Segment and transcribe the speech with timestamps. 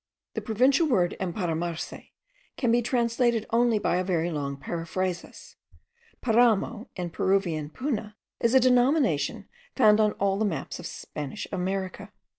[0.33, 1.93] The provincial word emparamarse
[2.57, 5.57] can be translated only by a very long periphrasis.
[6.21, 12.11] Paramo, in Peruvian puna, is a denomination found on all the maps of Spanish America.